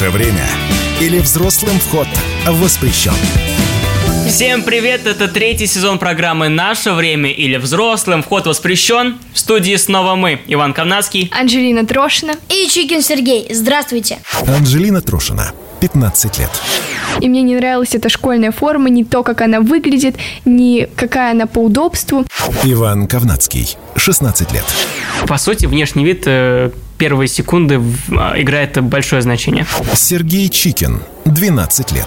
[0.00, 0.46] Наше время
[0.98, 2.06] или взрослым вход
[2.46, 3.12] воспрещен.
[4.26, 9.18] Всем привет, это третий сезон программы «Наше время» или «Взрослым вход воспрещен».
[9.34, 13.46] В студии снова мы, Иван Ковнацкий, Анжелина Трошина и Чикин Сергей.
[13.52, 14.20] Здравствуйте.
[14.46, 16.50] Анжелина Трошина, 15 лет.
[17.20, 21.46] И мне не нравилась эта школьная форма, не то, как она выглядит, не какая она
[21.46, 22.24] по удобству.
[22.64, 24.64] Иван Ковнацкий, 16 лет.
[25.26, 26.70] По сути, внешний вид э,
[27.00, 27.80] первые секунды
[28.10, 29.66] а, играет большое значение.
[29.94, 32.06] Сергей Чикин, 12 лет.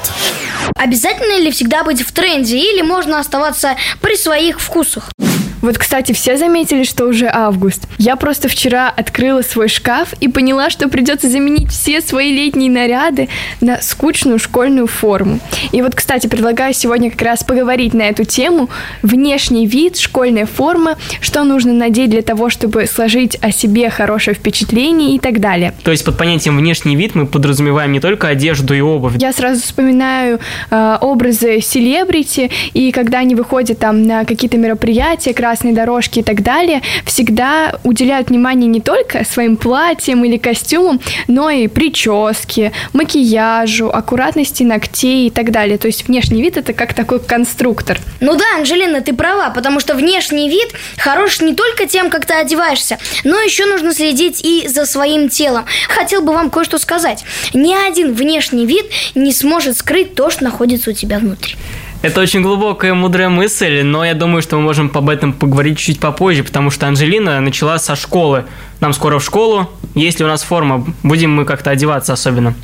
[0.75, 5.09] Обязательно ли всегда быть в тренде или можно оставаться при своих вкусах?
[5.63, 7.87] Вот, кстати, все заметили, что уже август.
[7.97, 13.29] Я просто вчера открыла свой шкаф и поняла, что придется заменить все свои летние наряды
[13.61, 15.39] на скучную школьную форму.
[15.71, 18.69] И вот, кстати, предлагаю сегодня как раз поговорить на эту тему.
[19.03, 25.15] Внешний вид, школьная форма, что нужно надеть для того, чтобы сложить о себе хорошее впечатление
[25.15, 25.73] и так далее.
[25.83, 29.13] То есть под понятием «внешний вид» мы подразумеваем не только одежду и обувь.
[29.17, 35.52] Я сразу вспоминаю э, образы селебрити, и когда они выходят там на какие-то мероприятия, красные
[35.61, 41.67] дорожки и так далее, всегда уделяют внимание не только своим платьям или костюмам, но и
[41.67, 45.77] прическе, макияжу, аккуратности ногтей и так далее.
[45.77, 47.99] То есть внешний вид это как такой конструктор.
[48.19, 52.33] Ну да, Анжелина, ты права, потому что внешний вид хорош не только тем, как ты
[52.33, 55.65] одеваешься, но еще нужно следить и за своим телом.
[55.89, 57.23] Хотел бы вам кое-что сказать.
[57.53, 61.55] Ни один внешний вид не сможет скрыть то, что находится у тебя внутри.
[62.03, 66.01] Это очень глубокая, мудрая мысль, но я думаю, что мы можем об этом поговорить чуть
[66.01, 68.43] попозже, потому что Анжелина начала со школы.
[68.81, 69.69] Нам скоро в школу.
[69.95, 70.85] Есть ли у нас форма?
[71.01, 72.55] Будем мы как-то одеваться особенно?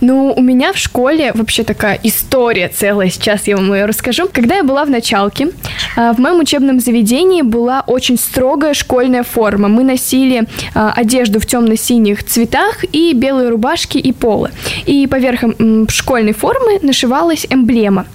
[0.00, 4.28] Ну, у меня в школе вообще такая история целая, сейчас я вам ее расскажу.
[4.32, 5.48] Когда я была в началке,
[5.96, 9.66] а, в моем учебном заведении была очень строгая школьная форма.
[9.66, 14.50] Мы носили а, одежду в темно-синих цветах и белые рубашки и полы.
[14.86, 15.40] И поверх
[15.88, 18.06] школьной формы нашивалась эмблема.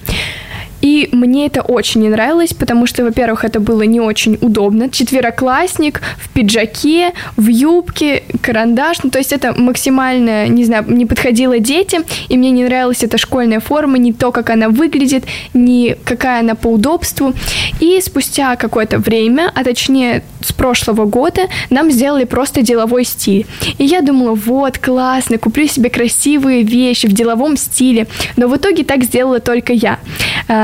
[0.82, 4.90] И мне это очень не нравилось, потому что, во-первых, это было не очень удобно.
[4.90, 9.04] Четвероклассник в пиджаке, в юбке, карандаш.
[9.04, 12.04] Ну, то есть это максимально, не знаю, не подходило детям.
[12.30, 16.56] И мне не нравилась эта школьная форма, не то, как она выглядит, не какая она
[16.56, 17.34] по удобству.
[17.80, 23.46] И спустя какое-то время, а точнее с прошлого года, нам сделали просто деловой стиль.
[23.78, 28.08] И я думала, вот, классно, куплю себе красивые вещи в деловом стиле.
[28.38, 30.00] Но в итоге так сделала только я.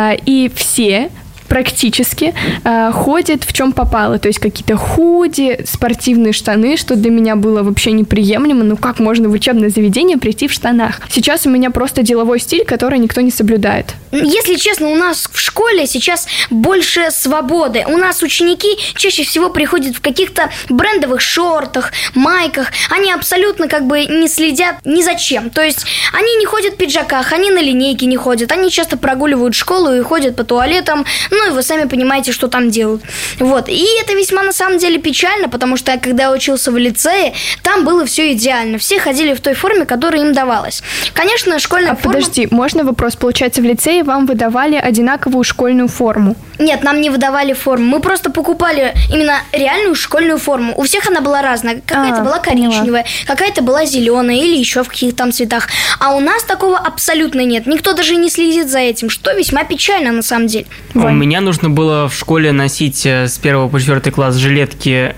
[0.08, 1.10] А, И все
[1.48, 2.34] практически
[2.64, 7.64] э, ходят в чем попало, то есть какие-то худи, спортивные штаны, что для меня было
[7.64, 8.64] вообще неприемлемо.
[8.64, 11.02] Ну как можно в учебное заведение прийти в штанах?
[11.10, 13.94] Сейчас у меня просто деловой стиль, который никто не соблюдает.
[14.12, 17.84] Если честно, у нас в школе сейчас больше свободы.
[17.88, 22.68] У нас ученики чаще всего приходят в каких-то брендовых шортах, майках.
[22.90, 25.50] Они абсолютно как бы не следят ни за чем.
[25.50, 28.52] То есть они не ходят в пиджаках, они на линейке не ходят.
[28.52, 31.06] Они часто прогуливают школу и ходят по туалетам.
[31.38, 33.04] Ну и вы сами понимаете, что там делают.
[33.40, 33.68] Вот.
[33.70, 37.84] И это весьма на самом деле печально, потому что когда я учился в лицее, там
[37.84, 38.78] было все идеально.
[38.78, 40.82] Все ходили в той форме, которая им давалась.
[41.14, 42.14] Конечно, школьная А форма...
[42.20, 43.16] подожди, можно вопрос?
[43.16, 46.36] Получается, в лицее вам выдавали одинаковую школьную форму?
[46.58, 47.86] Нет, нам не выдавали форму.
[47.86, 50.74] Мы просто покупали именно реальную школьную форму.
[50.78, 51.82] У всех она была разная.
[51.86, 52.72] Какая-то А, была поняла.
[52.74, 55.68] коричневая, какая-то была зеленая или еще в каких-то там цветах.
[56.00, 57.66] А у нас такого абсолютно нет.
[57.68, 60.66] Никто даже не следит за этим, что весьма печально на самом деле.
[60.94, 61.00] У.
[61.26, 65.16] меня нужно было в школе носить э, с первого по четвертый класс жилетки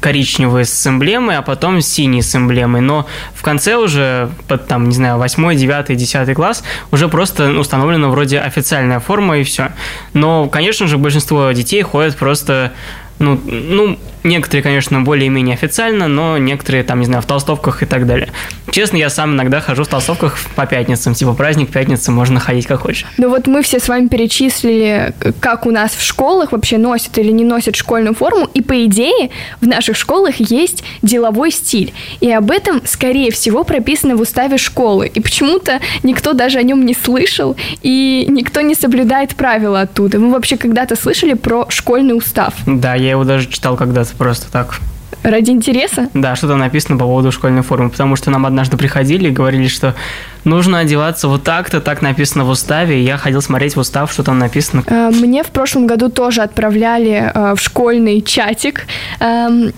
[0.00, 2.80] коричневые с эмблемой, а потом синие с эмблемой.
[2.80, 8.08] Но в конце уже, под там, не знаю, восьмой, девятый, десятый класс, уже просто установлена
[8.08, 9.72] вроде официальная форма и все.
[10.14, 12.72] Но, конечно же, большинство детей ходят просто
[13.20, 18.06] ну, ну, некоторые, конечно, более-менее официально, но некоторые, там, не знаю, в толстовках и так
[18.06, 18.28] далее.
[18.70, 22.80] Честно, я сам иногда хожу в толстовках по пятницам, типа праздник пятница, можно ходить как
[22.80, 23.06] хочешь.
[23.16, 27.32] Ну вот мы все с вами перечислили, как у нас в школах вообще носят или
[27.32, 32.50] не носят школьную форму, и по идее в наших школах есть деловой стиль, и об
[32.50, 37.56] этом, скорее всего, прописано в уставе школы, и почему-то никто даже о нем не слышал,
[37.82, 40.18] и никто не соблюдает правила оттуда.
[40.18, 42.54] Вы вообще когда-то слышали про школьный устав?
[42.66, 44.80] Да, я его даже читал когда-то просто так.
[45.22, 46.08] Ради интереса?
[46.14, 49.68] Да, что там написано по поводу школьной формы, потому что нам однажды приходили и говорили,
[49.68, 49.94] что
[50.44, 54.22] нужно одеваться вот так-то, так написано в уставе, и я ходил смотреть в устав, что
[54.22, 54.82] там написано.
[54.86, 58.86] Э, Мне в прошлом году тоже отправляли э, в школьный чатик
[59.18, 59.72] эм,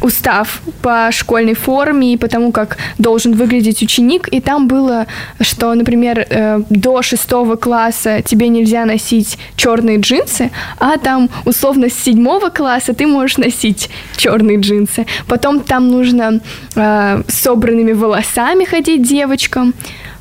[0.00, 4.28] устав по школьной форме и по тому, как должен выглядеть ученик.
[4.32, 5.06] И там было,
[5.40, 11.94] что, например, э, до шестого класса тебе нельзя носить черные джинсы, а там условно с
[11.94, 15.06] седьмого класса ты можешь носить черные джинсы.
[15.26, 16.40] Потом там нужно
[16.74, 19.74] э, собранными волосами ходить девочкам.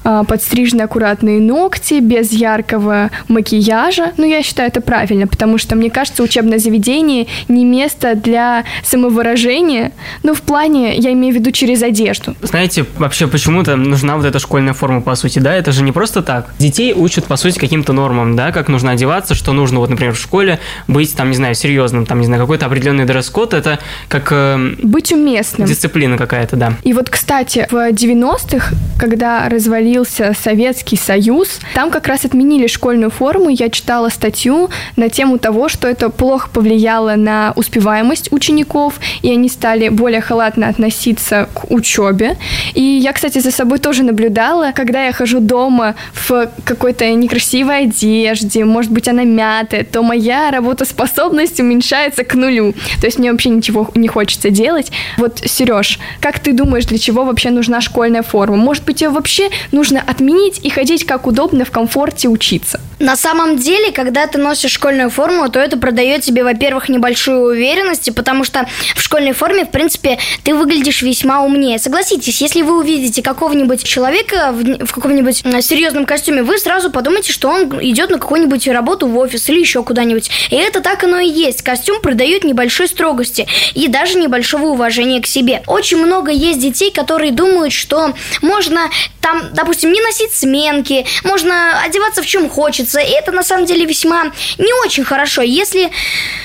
[0.08, 4.12] А, подстрижены аккуратные ногти, без яркого макияжа.
[4.18, 9.94] Ну, я считаю это правильно, потому что, мне кажется, учебное заведение не место для самовыражения,
[10.22, 12.36] ну, в плане, я имею в виду через одежду.
[12.44, 15.56] Знаете, вообще почему-то нужна вот эта школьная форма, по сути, да?
[15.56, 16.54] Это же не просто так.
[16.60, 20.20] Детей учат, по сути, каким-то нормам, да, как нужно одеваться, что нужно, вот, например, в
[20.20, 24.32] школе быть, там, не знаю, серьезным, там, не знаю, какой-то определенный дресс-код, это как...
[24.32, 25.68] Э, быть уместным.
[25.68, 26.74] Дисциплина какая-то, да.
[26.84, 33.10] И вот, кстати, в 90-х, когда развалились развалился Советский Союз, там как раз отменили школьную
[33.10, 33.50] форму.
[33.50, 39.50] Я читала статью на тему того, что это плохо повлияло на успеваемость учеников, и они
[39.50, 42.38] стали более халатно относиться к учебе.
[42.74, 48.66] И я, кстати, за собой тоже наблюдала, когда я хожу дома в какой-то некрасивой одежде,
[48.66, 52.74] может быть, она мятая, то моя работоспособность уменьшается к нулю.
[53.00, 54.92] То есть мне вообще ничего не хочется делать.
[55.18, 58.58] Вот, Сереж, как ты думаешь, для чего вообще нужна школьная форма?
[58.58, 62.82] Может быть, ее вообще нужно нужно отменить и ходить как удобно в комфорте учиться.
[62.98, 68.14] На самом деле, когда ты носишь школьную форму, то это продает тебе, во-первых, небольшую уверенность,
[68.16, 71.78] потому что в школьной форме, в принципе, ты выглядишь весьма умнее.
[71.78, 77.32] Согласитесь, если вы увидите какого-нибудь человека в, в каком-нибудь э, серьезном костюме, вы сразу подумаете,
[77.32, 80.32] что он идет на какую-нибудь работу в офис или еще куда-нибудь.
[80.50, 81.62] И это так оно и есть.
[81.62, 83.46] Костюм придает небольшой строгости
[83.76, 85.62] и даже небольшого уважения к себе.
[85.68, 88.90] Очень много есть детей, которые думают, что можно
[89.26, 93.00] там, допустим, не носить сменки, можно одеваться в чем хочется.
[93.00, 95.42] И это на самом деле весьма не очень хорошо.
[95.42, 95.92] Если...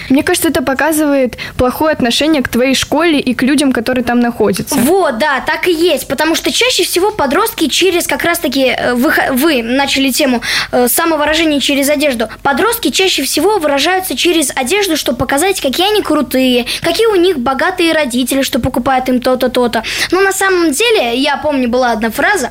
[0.09, 4.75] Мне кажется, это показывает плохое отношение к твоей школе и к людям, которые там находятся.
[4.75, 6.09] Вот, да, так и есть.
[6.09, 10.43] Потому что чаще всего подростки через как раз-таки э, вы, вы начали тему
[10.73, 12.29] э, самовыражения через одежду.
[12.43, 17.93] Подростки чаще всего выражаются через одежду, чтобы показать, какие они крутые, какие у них богатые
[17.93, 19.85] родители, что покупают им то-то, то-то.
[20.11, 22.51] Но на самом деле, я помню, была одна фраза,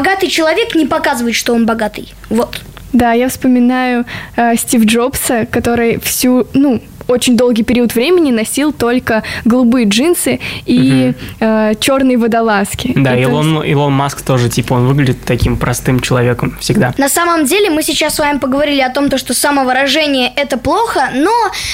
[0.00, 2.14] богатый человек не показывает, что он богатый.
[2.30, 2.60] Вот.
[2.92, 4.04] Да, я вспоминаю
[4.36, 11.14] э, Стив Джобса, который всю, ну, очень долгий период времени носил только голубые джинсы и
[11.14, 11.18] угу.
[11.40, 12.92] э, черные водолазки.
[12.96, 13.22] Да, Это...
[13.22, 16.94] Илон, Илон Маск тоже, типа, он выглядит таким простым человеком всегда.
[16.98, 21.10] На самом деле, мы сейчас с вами поговорили о том, то, что самовыражение– это плохо,
[21.14, 21.32] но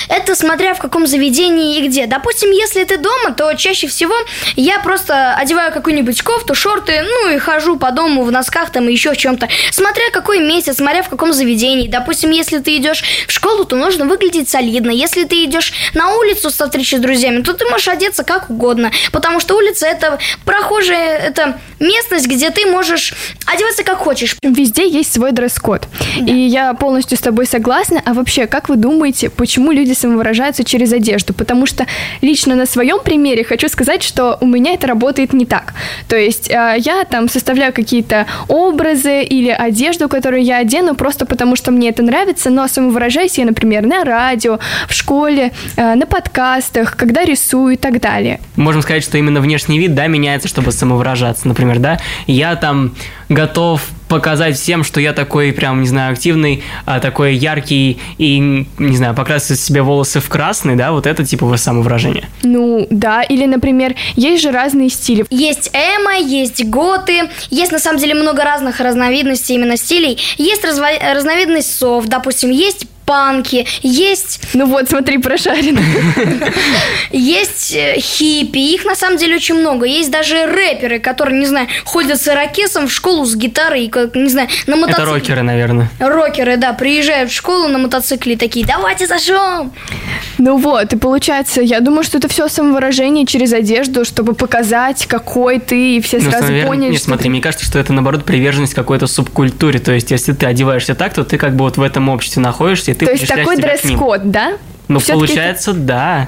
[0.08, 2.06] это смотря в каком заведении и где.
[2.06, 4.14] Допустим, если ты дома, то чаще всего
[4.56, 8.92] я просто одеваю какую-нибудь кофту, шорты, ну и хожу по дому в носках там и
[8.92, 9.48] еще в чем-то.
[9.70, 11.88] Смотря какой месяц, смотря в каком заведении.
[11.88, 14.90] Допустим, если ты идешь в школу, то нужно выглядеть солидно.
[14.90, 18.90] Если ты идешь на улицу со встречи с друзьями, то ты можешь одеться как угодно,
[19.12, 23.14] потому что улица это прохожая, это местность, где ты можешь
[23.46, 24.36] одеваться как хочешь.
[24.42, 25.88] Везде есть свой дресс-код.
[26.16, 26.32] Да.
[26.32, 28.02] И я полностью с тобой согласна.
[28.04, 31.34] А вообще, как вы думаете, почему люди самовыражаются через одежду?
[31.34, 31.86] Потому что
[32.22, 35.74] лично на своем примере хочу сказать, что у меня это работает не так.
[36.08, 41.56] То есть э, я там составляю какие-то образы или одежду, которую я одену просто потому,
[41.56, 44.58] что мне это нравится, но самовыражаюсь я, например, на радио,
[44.88, 45.05] в школе,
[45.76, 48.40] э, на подкастах, когда рисую и так далее.
[48.56, 52.94] Можем сказать, что именно внешний вид, да, меняется, чтобы самовыражаться, например например, да, я там
[53.28, 58.38] готов показать всем, что я такой прям, не знаю, активный, а, такой яркий и,
[58.78, 62.28] не знаю, покрасить себе волосы в красный, да, вот это типа самовыражение.
[62.42, 65.24] Ну, да, или, например, есть же разные стили.
[65.30, 70.18] Есть эмо, есть готы, есть на самом деле много разных разновидностей именно стилей.
[70.38, 74.40] Есть разво- разновидность сов, допустим, есть панки, есть...
[74.52, 75.80] Ну вот, смотри, прошарено.
[77.12, 79.86] Есть э, хиппи, их на самом деле очень много.
[79.86, 84.14] Есть даже рэперы, которые, не знаю, ходят с ирокесом в школу с гитарой, и, как,
[84.14, 85.04] не знаю, на мотоцикле.
[85.04, 85.90] Это рокеры, наверное.
[85.98, 89.72] Рокеры, да, приезжают в школу на мотоцикле и такие, давайте зажжем.
[90.38, 95.60] Ну вот, и получается, я думаю, что это все самовыражение через одежду, чтобы показать, какой
[95.60, 97.30] ты, и все ну, сразу наверное, поняли, Нет, смотри, ты...
[97.30, 99.78] мне кажется, что это, наоборот, приверженность какой-то субкультуре.
[99.78, 102.90] То есть, если ты одеваешься так, то ты как бы вот в этом обществе находишься,
[102.98, 104.52] ты То есть такой дресс-код, да?
[104.88, 106.26] Ну, получается, да.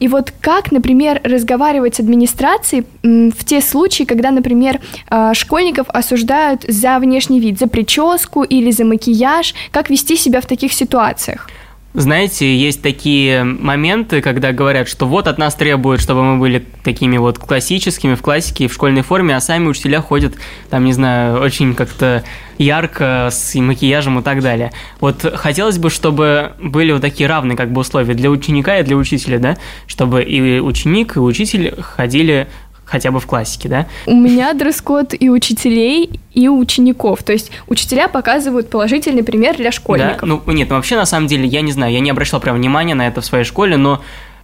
[0.00, 6.64] И вот как, например, разговаривать с администрацией в те случаи, когда, например, а, школьников осуждают
[6.66, 11.50] за внешний вид, за прическу или за макияж, как вести себя в таких ситуациях?
[11.92, 17.16] Знаете, есть такие моменты, когда говорят, что вот от нас требуют, чтобы мы были такими
[17.16, 20.34] вот классическими в классике в школьной форме, а сами учителя ходят,
[20.68, 22.22] там, не знаю, очень как-то
[22.58, 24.70] ярко, с макияжем и так далее.
[25.00, 28.94] Вот хотелось бы, чтобы были вот такие равные как бы условия для ученика и для
[28.94, 29.56] учителя, да,
[29.88, 32.46] чтобы и ученик, и учитель ходили
[32.90, 33.86] хотя бы в классике, да?
[34.06, 37.22] У меня дресс-код и учителей, и учеников.
[37.22, 40.28] То есть учителя показывают положительный пример для школьников.
[40.28, 40.40] Да?
[40.44, 42.94] Ну, нет, ну вообще, на самом деле, я не знаю, я не обращал прям внимания
[42.94, 44.02] на это в своей школе, но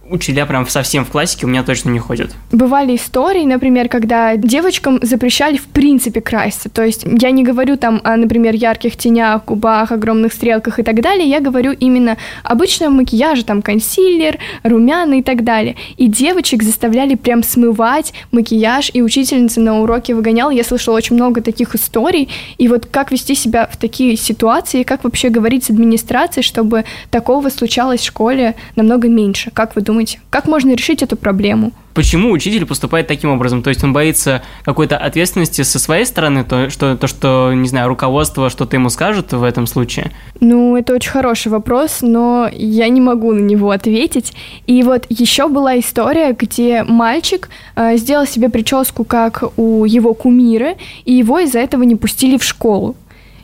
[0.09, 2.31] учителя прям совсем в классике у меня точно не ходят.
[2.51, 6.69] Бывали истории, например, когда девочкам запрещали в принципе краситься.
[6.69, 11.01] То есть я не говорю там о, например, ярких тенях, губах, огромных стрелках и так
[11.01, 11.27] далее.
[11.27, 15.75] Я говорю именно обычном макияже, там консилер, румяна и так далее.
[15.97, 20.51] И девочек заставляли прям смывать макияж, и учительница на уроке выгоняла.
[20.51, 22.29] Я слышала очень много таких историй.
[22.57, 27.49] И вот как вести себя в такие ситуации, как вообще говорить с администрацией, чтобы такого
[27.49, 29.51] случалось в школе намного меньше?
[29.51, 29.96] Как вы думаете?
[29.97, 31.71] Думаете, как можно решить эту проблему?
[31.95, 33.63] Почему учитель поступает таким образом?
[33.63, 37.87] То есть он боится какой-то ответственности со своей стороны, то что, то, что не знаю,
[37.87, 40.11] руководство что-то ему скажет в этом случае?
[40.39, 44.33] Ну, это очень хороший вопрос, но я не могу на него ответить.
[44.67, 50.75] И вот еще была история, где мальчик э, сделал себе прическу, как у его кумира,
[51.05, 52.95] и его из-за этого не пустили в школу.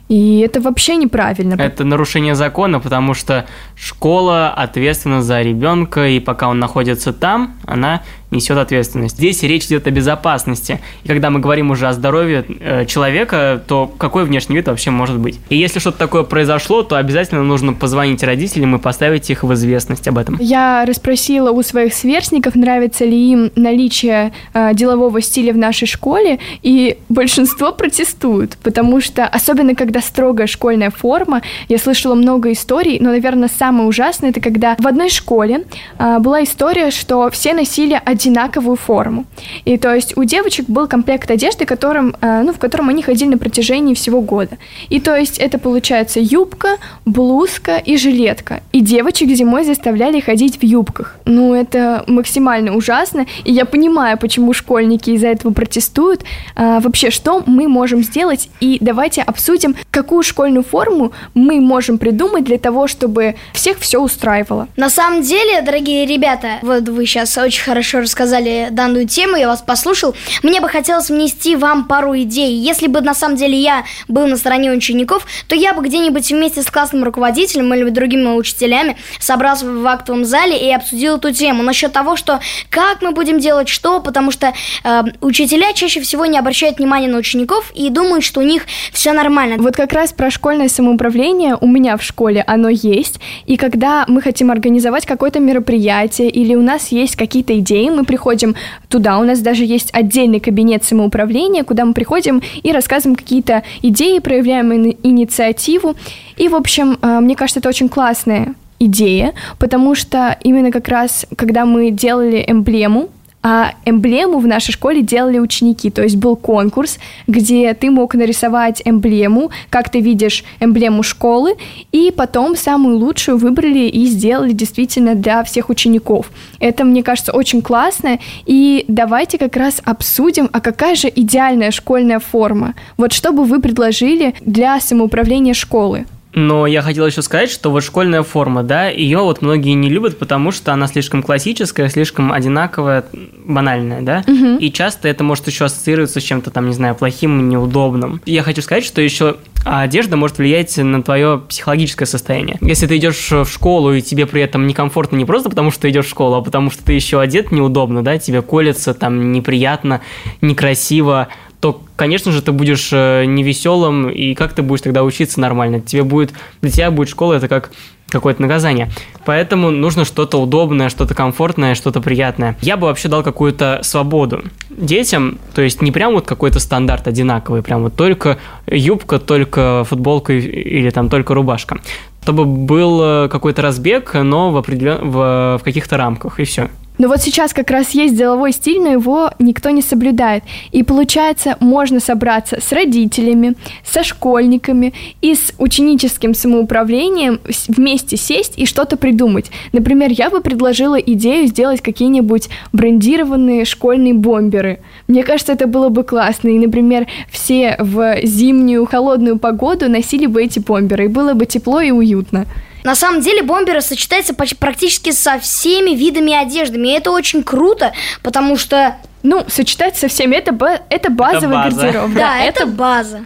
[0.10, 1.56] И это вообще неправильно.
[1.56, 3.46] Это нарушение закона, потому что
[3.76, 8.02] школа ответственна за ребенка, и пока он находится там, она
[8.34, 9.18] несет ответственность.
[9.18, 10.80] Здесь речь идет о безопасности.
[11.04, 15.18] И когда мы говорим уже о здоровье э, человека, то какой внешний вид вообще может
[15.18, 15.40] быть?
[15.50, 20.08] И если что-то такое произошло, то обязательно нужно позвонить родителям и поставить их в известность
[20.08, 20.38] об этом.
[20.40, 26.40] Я расспросила у своих сверстников, нравится ли им наличие э, делового стиля в нашей школе,
[26.62, 33.10] и большинство протестуют, потому что, особенно когда строгая школьная форма, я слышала много историй, но,
[33.10, 35.66] наверное, самое ужасное, это когда в одной школе
[36.00, 39.26] э, была история, что все носили один одинаковую форму.
[39.66, 43.30] И то есть у девочек был комплект одежды, которым, э, ну, в котором они ходили
[43.30, 44.58] на протяжении всего года.
[44.90, 48.62] И то есть это получается юбка, блузка и жилетка.
[48.72, 51.18] И девочек зимой заставляли ходить в юбках.
[51.26, 53.26] Ну, это максимально ужасно.
[53.44, 56.22] И я понимаю, почему школьники из-за этого протестуют.
[56.56, 58.50] А, вообще, что мы можем сделать?
[58.62, 64.68] И давайте обсудим, какую школьную форму мы можем придумать для того, чтобы всех все устраивало.
[64.78, 69.62] На самом деле, дорогие ребята, вот вы сейчас очень хорошо рассказали данную тему, я вас
[69.62, 70.16] послушал.
[70.42, 72.56] Мне бы хотелось внести вам пару идей.
[72.56, 76.62] Если бы на самом деле я был на стороне учеников, то я бы где-нибудь вместе
[76.62, 81.92] с классным руководителем или другими учителями собрался в актовом зале и обсудил эту тему насчет
[81.92, 82.40] того, что
[82.70, 84.54] как мы будем делать что, потому что
[84.84, 89.14] э, учителя чаще всего не обращают внимания на учеников и думают, что у них все
[89.14, 89.58] нормально.
[89.58, 94.22] Вот как раз про школьное самоуправление у меня в школе оно есть, и когда мы
[94.22, 98.56] хотим организовать какое-то мероприятие или у нас есть какие-то идеи, мы приходим
[98.90, 104.20] туда, у нас даже есть отдельный кабинет самоуправления, куда мы приходим и рассказываем какие-то идеи,
[104.20, 104.74] проявляем
[105.04, 105.96] инициативу.
[106.38, 111.26] И, в общем, э, мне кажется, это очень классная идея, потому что именно как раз,
[111.36, 113.10] когда мы делали эмблему
[113.44, 116.98] а эмблему в нашей школе делали ученики, то есть был конкурс,
[117.28, 121.56] где ты мог нарисовать эмблему, как ты видишь эмблему школы,
[121.92, 126.32] и потом самую лучшую выбрали и сделали действительно для всех учеников.
[126.60, 132.20] Это, мне кажется, очень классно, и давайте как раз обсудим, а какая же идеальная школьная
[132.20, 132.76] форма?
[132.96, 136.06] Вот что бы вы предложили для самоуправления школы?
[136.34, 140.18] Но я хотел еще сказать, что вот школьная форма, да, ее вот многие не любят,
[140.18, 143.06] потому что она слишком классическая, слишком одинаковая,
[143.46, 144.58] банальная, да, угу.
[144.58, 148.22] и часто это может еще ассоциироваться с чем-то там, не знаю, плохим, неудобным.
[148.26, 152.58] Я хочу сказать, что еще одежда может влиять на твое психологическое состояние.
[152.62, 155.90] Если ты идешь в школу и тебе при этом некомфортно не просто потому, что ты
[155.90, 160.02] идешь в школу, а потому что ты еще одет неудобно, да, тебе колется, там неприятно,
[160.42, 161.30] некрасиво,
[161.64, 165.80] то, конечно же, ты будешь э, невеселым, и как ты будешь тогда учиться нормально?
[165.80, 167.72] Тебе будет, для тебя будет школа, это как
[168.10, 168.90] какое-то наказание.
[169.24, 172.58] Поэтому нужно что-то удобное, что-то комфортное, что-то приятное.
[172.62, 177.64] Я бы вообще дал какую-то свободу детям, то есть не прям вот какой-то стандарт одинаковый,
[177.64, 181.80] прям вот только юбка, только футболка или там только рубашка.
[182.24, 185.10] Чтобы был э, какой-то разбег, но в, определен...
[185.10, 186.70] в, в каких-то рамках, и все.
[186.98, 190.44] Но вот сейчас как раз есть деловой стиль, но его никто не соблюдает.
[190.72, 198.66] И получается, можно собраться с родителями, со школьниками и с ученическим самоуправлением вместе сесть и
[198.66, 199.52] что-то придумать.
[199.72, 204.80] Например, я бы предложила идею сделать какие-нибудь брендированные школьные бомберы.
[205.08, 206.50] Мне кажется, это было бы классно.
[206.50, 211.82] И, например, все в зимнюю холодную погоду носили бы эти бомберы, и было бы тепло
[211.82, 212.46] и уютно.
[212.84, 218.58] На самом деле бомберы сочетаются практически со всеми видами одеждами, и это очень круто, потому
[218.58, 220.52] что ну, сочетать со всеми это,
[220.90, 221.82] это базовый это база.
[221.82, 222.14] гардероб.
[222.14, 223.26] Да, да это база.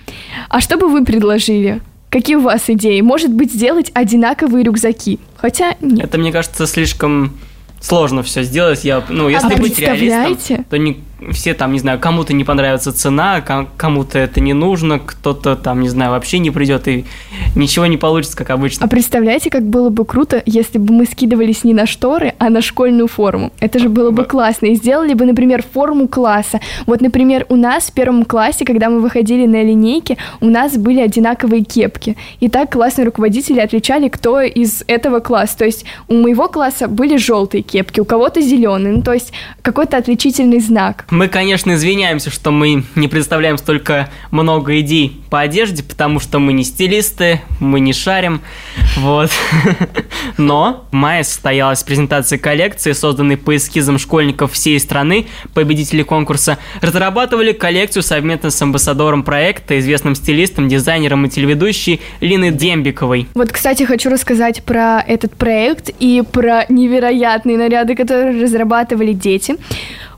[0.49, 1.81] А что бы вы предложили?
[2.09, 3.01] Какие у вас идеи?
[3.01, 5.19] Может быть, сделать одинаковые рюкзаки?
[5.35, 6.05] Хотя нет.
[6.05, 7.37] Это, мне кажется, слишком
[7.81, 8.85] сложно все сделать.
[8.85, 12.93] Я, ну, если а быть реалистом, то не, все там, не знаю, кому-то не понравится
[12.93, 17.05] цена, кому-то это не нужно, кто-то там, не знаю, вообще не придет и
[17.55, 18.85] ничего не получится, как обычно.
[18.85, 22.61] А представляете, как было бы круто, если бы мы скидывались не на шторы, а на
[22.61, 23.51] школьную форму?
[23.59, 24.67] Это же было бы классно.
[24.67, 26.59] И сделали бы, например, форму класса.
[26.85, 30.99] Вот, например, у нас в первом классе, когда мы выходили на линейки, у нас были
[30.99, 32.15] одинаковые кепки.
[32.39, 35.57] И так классные руководители отличали, кто из этого класса.
[35.57, 38.97] То есть у моего класса были желтые кепки, у кого-то зеленые.
[38.97, 41.05] Ну, то есть какой-то отличительный знак.
[41.09, 46.51] Мы, конечно, извиняемся, что мы не представляем столько много идей по одежде, потому что мы
[46.51, 48.41] не стилисты, мы не шарим,
[48.97, 49.31] вот.
[50.37, 55.27] Но в мае состоялась презентация коллекции, созданной по эскизам школьников всей страны.
[55.53, 63.27] Победители конкурса разрабатывали коллекцию совместно с амбассадором проекта, известным стилистом, дизайнером и телеведущей Линой Дембиковой.
[63.33, 69.55] Вот, кстати, хочу рассказать про этот проект и про невероятные наряды, которые разрабатывали дети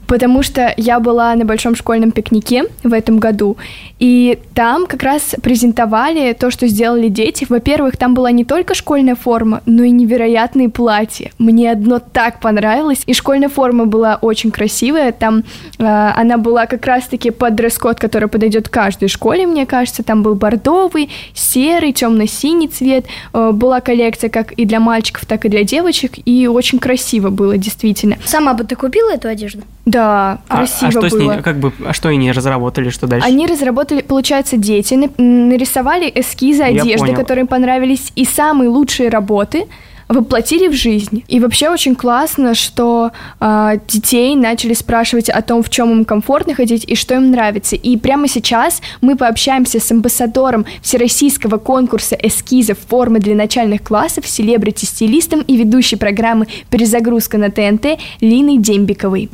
[0.09, 3.57] потому что я была на большом школьном пикнике в этом году,
[3.99, 7.45] и там как раз презентовали то, что сделали дети.
[7.47, 11.31] Во-первых, там была не только школьная форма, но и невероятные платья.
[11.37, 15.11] Мне одно так понравилось, и школьная форма была очень красивая.
[15.11, 15.43] Там
[15.77, 20.01] э, она была как раз-таки под дресс-код, который подойдет каждой школе, мне кажется.
[20.01, 23.05] Там был бордовый, серый, темно-синий цвет.
[23.33, 27.57] Э, была коллекция как и для мальчиков, так и для девочек, и очень красиво было,
[27.57, 28.17] действительно.
[28.25, 29.61] Сама бы ты купила эту одежду?
[29.85, 29.98] Да,
[30.47, 31.09] красиво а, а что было.
[31.09, 33.27] С ней, как бы, а что они разработали, что дальше?
[33.27, 39.65] Они разработали, получается, дети нарисовали эскизы одежды, которые им понравились, и самые лучшие работы
[40.09, 41.23] воплотили в жизнь.
[41.27, 46.55] И вообще очень классно, что э, детей начали спрашивать о том, в чем им комфортно
[46.55, 47.75] ходить и что им нравится.
[47.75, 55.41] И прямо сейчас мы пообщаемся с амбассадором всероссийского конкурса эскизов формы для начальных классов, селебрити-стилистом
[55.41, 59.29] и ведущей программы «Перезагрузка на ТНТ» Линой Дембиковой.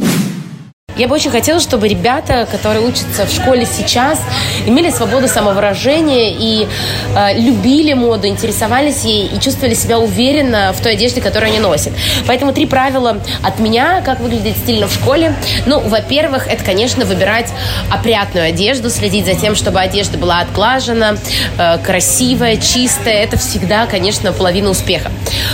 [0.97, 4.17] Я бы очень хотела, чтобы ребята, которые учатся в школе сейчас,
[4.65, 6.67] имели свободу самовыражения и
[7.13, 11.91] э, любили моду, интересовались ей и чувствовали себя уверенно в той одежде, которую они носят.
[12.27, 15.35] Поэтому три правила от меня, как выглядеть стильно в школе.
[15.65, 17.49] Ну, во-первых, это, конечно, выбирать
[17.91, 21.17] опрятную одежду, следить за тем, чтобы одежда была отглажена,
[21.57, 23.15] э, красивая, чистая.
[23.21, 25.11] Это всегда, конечно, половина успеха.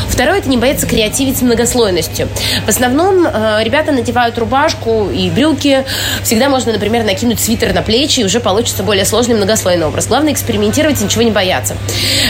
[0.08, 2.28] Второе, это не бояться креативить с многослойностью.
[2.68, 5.86] В основном э, ребята надевают рубашку и брюки.
[6.24, 10.08] Всегда можно, например, накинуть свитер на плечи, и уже получится более сложный многослойный образ.
[10.08, 11.76] Главное экспериментировать и ничего не бояться.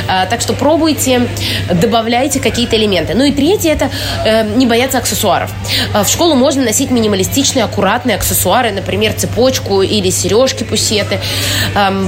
[0.07, 1.27] А, так что пробуйте,
[1.73, 3.13] добавляйте какие-то элементы.
[3.13, 3.89] Ну и третье– это
[4.25, 5.51] э, не бояться аксессуаров.
[5.93, 11.19] А, в школу можно носить минималистичные, аккуратные аксессуары, например, цепочку или сережки, пусеты.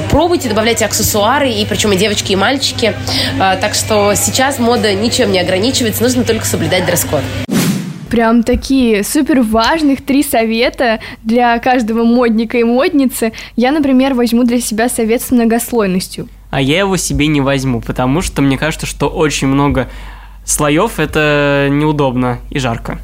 [0.10, 2.95] Пробуйте, добавляйте аксессуары, и причем и девочки, и мальчики.
[3.39, 7.23] А, так что сейчас мода ничем не ограничивается, нужно только соблюдать дресс-код
[8.13, 13.34] прям такие супер важных три совета для каждого модника и модницы.
[13.56, 16.28] Я, например, возьму для себя совет с многослойностью.
[16.52, 19.89] А я его себе не возьму, потому что мне кажется, что очень много
[20.45, 22.99] слоев это неудобно и жарко.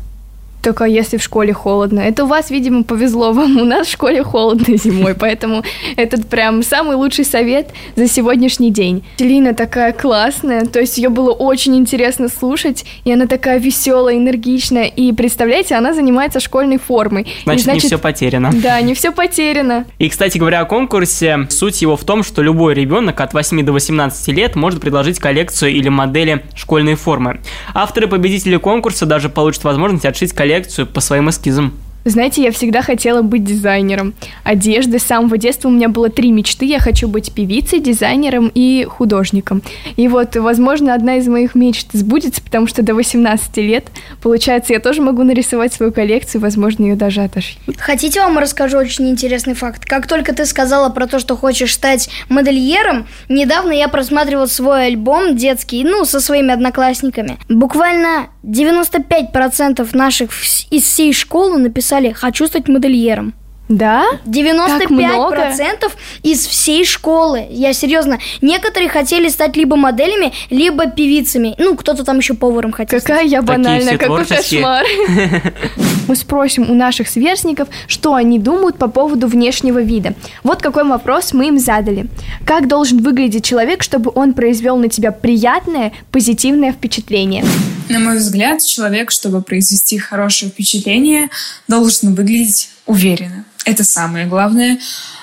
[0.62, 2.02] Только если в школе холодно.
[2.02, 3.58] Это у вас, видимо, повезло вам.
[3.58, 5.64] У нас в школе холодно зимой, поэтому
[5.96, 9.04] этот прям самый лучший совет за сегодняшний день.
[9.20, 14.86] Лина такая классная, то есть ее было очень интересно слушать, и она такая веселая, энергичная.
[14.86, 17.28] И представляете, она занимается школьной формой.
[17.44, 18.52] Значит, и, значит не все потеряно.
[18.54, 19.86] Да, не все потеряно.
[19.98, 23.72] И, кстати говоря, о конкурсе, суть его в том, что любой ребенок от 8 до
[23.72, 27.40] 18 лет может предложить коллекцию или модели школьной формы.
[27.74, 31.76] Авторы-победители конкурса даже получат возможность отшить коллекцию коллекцию по своим эскизам.
[32.06, 35.00] Знаете, я всегда хотела быть дизайнером одежды.
[35.00, 36.66] С самого детства у меня было три мечты.
[36.66, 39.62] Я хочу быть певицей, дизайнером и художником.
[39.98, 43.88] И вот, возможно, одна из моих мечт сбудется, потому что до 18 лет,
[44.22, 47.78] получается, я тоже могу нарисовать свою коллекцию, возможно, ее даже отошьют.
[47.78, 49.86] Хотите, вам расскажу очень интересный факт?
[49.86, 55.36] Как только ты сказала про то, что хочешь стать модельером, недавно я просматривал свой альбом
[55.36, 57.38] детский, ну, со своими одноклассниками.
[57.50, 60.32] Буквально 95% наших
[60.72, 63.34] из всей школы написали «хочу стать модельером».
[63.70, 64.06] Да?
[64.26, 65.92] 95%
[66.24, 67.46] из всей школы.
[67.52, 68.18] Я серьезно.
[68.42, 71.54] Некоторые хотели стать либо моделями, либо певицами.
[71.60, 73.00] Ну, кто-то там еще поваром хотел.
[73.00, 73.32] Какая стать.
[73.32, 74.62] я банальная, какой творческие.
[74.62, 74.86] кошмар.
[76.08, 80.16] Мы спросим у наших сверстников, что они думают по поводу внешнего вида.
[80.42, 82.08] Вот какой вопрос мы им задали.
[82.46, 87.46] Как должен выглядеть человек, чтобы он произвел на тебя приятное, позитивное впечатление?
[87.90, 91.30] На мой взгляд, человек, чтобы произвести хорошее впечатление,
[91.68, 93.46] должен выглядеть уверенно.
[93.66, 94.80] Это самое главное.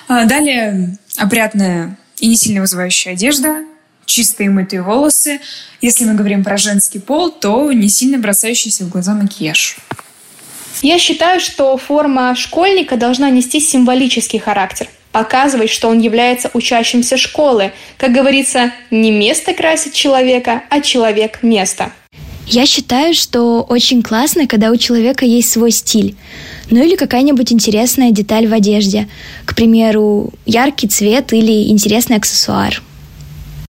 [0.08, 3.64] А Далее опрятная и не сильно вызывающая одежда,
[4.06, 5.40] чистые мытые волосы.
[5.80, 9.76] Если мы говорим про женский пол, то не сильно бросающийся в глаза макияж.
[10.82, 17.72] Я считаю, что форма школьника должна нести символический характер, показывать, что он является учащимся школы.
[17.98, 21.90] Как говорится, не место красит человека, а человек– место.
[22.46, 26.14] Я считаю, что очень классно, когда у человека есть свой стиль.
[26.70, 29.08] Ну или какая-нибудь интересная деталь в одежде.
[29.44, 32.82] К примеру, яркий цвет или интересный аксессуар.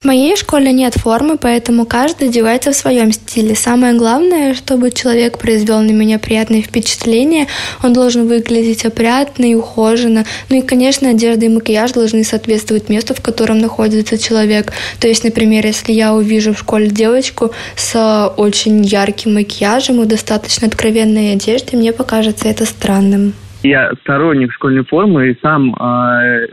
[0.02, 3.56] В моей школе нет формы, поэтому каждый одевается в своем стиле.
[3.56, 7.48] Самое главное, чтобы человек произвел на меня приятное впечатление,
[7.84, 10.24] он должен выглядеть опрятно и ухоженно.
[10.50, 14.72] Ну и, конечно, одежда и макияж должны соответствовать месту, в котором находится человек.
[15.00, 20.68] То есть, например, если я увижу в школе девочку с очень ярким макияжем и достаточно
[20.68, 23.34] откровенной одеждой, мне покажется это странным.
[23.64, 26.48] Я сторонник школьной формы и сам э,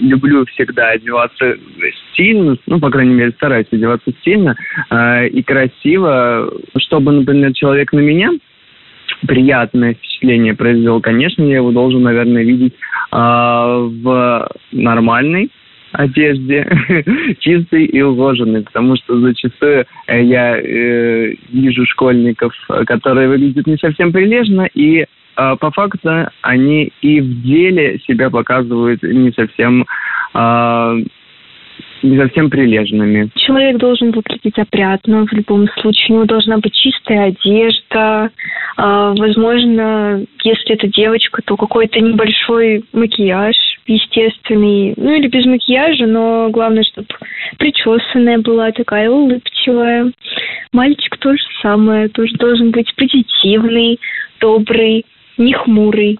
[0.00, 1.56] люблю всегда одеваться
[2.12, 4.56] стильно, ну, по крайней мере, стараюсь одеваться стильно
[4.90, 8.30] э, и красиво, чтобы, например, человек на меня
[9.26, 15.50] приятное впечатление произвел, конечно, я его должен, наверное, видеть э, в нормальной
[15.94, 16.66] одежде,
[17.38, 23.76] чистой и ухоженной, потому что зачастую э, я э, вижу школьников, э, которые выглядят не
[23.76, 29.86] совсем прилежно, и по факту они и в деле себя показывают не совсем
[30.34, 31.04] э,
[32.04, 33.30] не совсем прилежными.
[33.34, 36.08] Человек должен выглядеть опрятно в любом случае.
[36.10, 38.30] У него должна быть чистая одежда.
[38.76, 44.94] А, Возможно, если это девочка, то какой-то небольшой макияж естественный.
[44.96, 47.08] Ну или без макияжа, но главное, чтобы
[47.58, 50.12] причесанная была такая улыбчивая.
[50.72, 53.98] Мальчик тоже самое, тоже должен быть позитивный,
[54.40, 55.04] добрый,
[55.38, 56.18] не хмурый.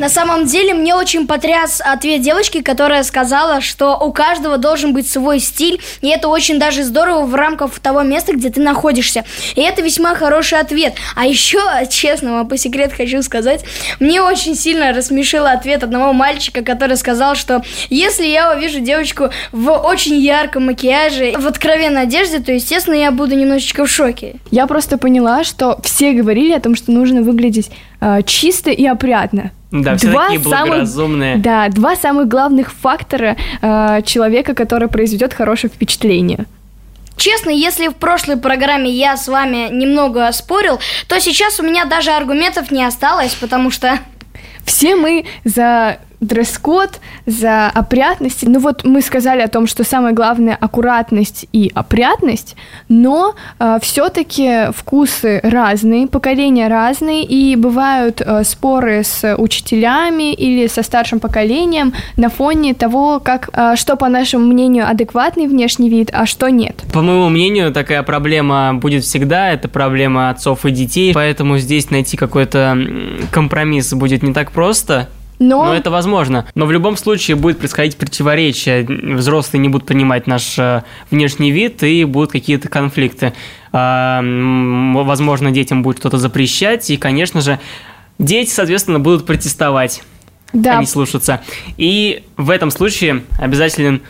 [0.00, 5.06] На самом деле мне очень потряс ответ девочки, которая сказала, что у каждого должен быть
[5.06, 9.26] свой стиль, и это очень даже здорово в рамках того места, где ты находишься.
[9.56, 10.94] И это весьма хороший ответ.
[11.16, 11.60] А еще,
[11.90, 13.62] честно вам по секрету хочу сказать,
[14.00, 19.70] мне очень сильно рассмешил ответ одного мальчика, который сказал, что если я увижу девочку в
[19.70, 24.36] очень ярком макияже, в откровенной одежде, то, естественно, я буду немножечко в шоке.
[24.50, 29.52] Я просто поняла, что все говорили о том, что нужно выглядеть э, чисто и опрятно.
[29.70, 31.36] Да, все такие благоразумные.
[31.36, 36.46] Да, два самых главных фактора э, человека, который произведет хорошее впечатление.
[37.16, 42.10] Честно, если в прошлой программе я с вами немного спорил, то сейчас у меня даже
[42.10, 43.98] аргументов не осталось, потому что...
[44.64, 48.46] Все мы за дресс-код, за опрятность.
[48.46, 52.56] Ну вот мы сказали о том, что самое главное аккуратность и опрятность,
[52.88, 60.82] но э, все-таки вкусы разные, поколения разные, и бывают э, споры с учителями или со
[60.82, 66.26] старшим поколением на фоне того, как э, что по нашему мнению адекватный внешний вид, а
[66.26, 66.82] что нет.
[66.92, 72.16] По моему мнению, такая проблема будет всегда, это проблема отцов и детей, поэтому здесь найти
[72.16, 72.76] какой-то
[73.32, 75.08] компромисс будет не так просто,
[75.40, 76.46] Но, Но это возможно.
[76.54, 78.84] Но в любом случае будет происходить противоречие.
[78.84, 83.32] Взрослые не будут понимать наш э, внешний вид, и будут какие-то конфликты.
[83.72, 87.58] А, Возможно, детям будет кто-то запрещать, и, конечно же,
[88.18, 90.02] дети, соответственно, будут протестовать,
[90.52, 91.40] да, не слушаться.
[91.78, 94.02] И в этом случае обязателен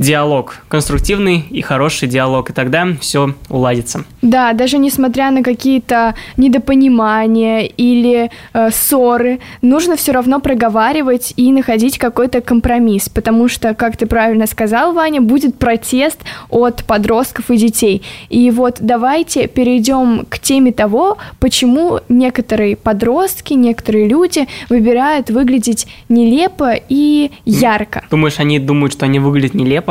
[0.00, 4.04] диалог, конструктивный и хороший диалог, и тогда все уладится.
[4.22, 11.98] Да, даже несмотря на какие-то недопонимания или э, ссоры, нужно все равно проговаривать и находить
[11.98, 18.02] какой-то компромисс, потому что, как ты правильно сказал, Ваня, будет протест от подростков и детей.
[18.30, 26.72] И вот давайте перейдем к теме того, почему некоторые подростки, некоторые люди выбирают выглядеть нелепо
[26.88, 28.04] и ярко.
[28.10, 29.89] Думаешь, они думают, что они выглядят нелепо?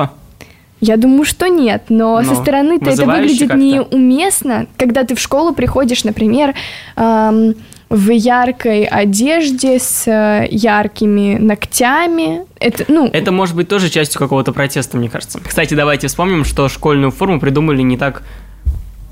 [0.82, 5.54] Я думаю, что нет, но со Ну, стороны-то это выглядит неуместно, когда ты в школу
[5.54, 6.54] приходишь, например,
[6.96, 7.56] эм,
[7.90, 12.44] в яркой одежде с э, яркими ногтями.
[12.60, 15.40] Это, ну, Это может быть тоже частью какого-то протеста, мне кажется.
[15.46, 18.24] Кстати, давайте вспомним, что школьную форму придумали не так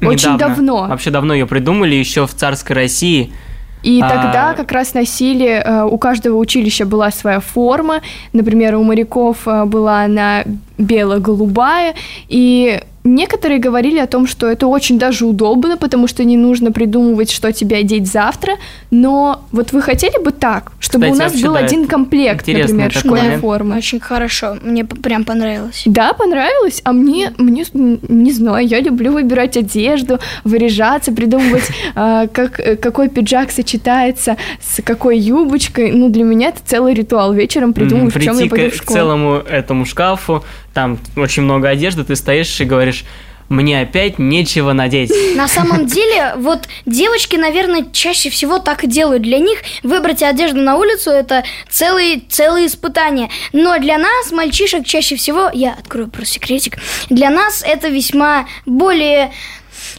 [0.01, 0.37] Очень недавно.
[0.55, 0.87] давно.
[0.87, 3.33] Вообще давно ее придумали, еще в царской России.
[3.83, 8.01] И А- тогда как раз носили, э, у каждого училища была своя форма.
[8.33, 10.43] Например, у моряков э, была она
[10.77, 11.93] бело-голубая.
[12.27, 17.31] И некоторые говорили о том, что это очень даже удобно, потому что не нужно придумывать,
[17.31, 18.53] что тебе одеть завтра.
[18.91, 22.91] Но вот вы хотели бы так, чтобы Кстати, у нас был да, один комплект, например,
[22.91, 23.41] школьной момент.
[23.41, 23.77] формы?
[23.77, 25.83] Очень хорошо, мне прям понравилось.
[25.85, 32.59] Да, понравилось, а мне, мне, не знаю, я люблю выбирать одежду, выряжаться, придумывать, а, как,
[32.59, 35.91] э, какой пиджак сочетается с какой юбочкой.
[35.91, 37.33] Ну, для меня это целый ритуал.
[37.33, 38.97] Вечером придумываю, в чем я пойду к, в к школу.
[38.97, 40.43] целому этому шкафу,
[40.77, 43.03] там очень много одежды, ты стоишь и говоришь,
[43.49, 45.11] мне опять нечего надеть.
[45.35, 49.23] На самом деле, вот девочки, наверное, чаще всего так и делают.
[49.23, 53.31] Для них выбрать одежду на улицу это целые, целые испытания.
[53.53, 56.77] Но для нас, мальчишек, чаще всего, я открою просто секретик,
[57.09, 59.31] для нас это весьма более